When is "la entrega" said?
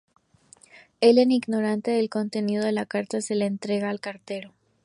3.35-3.91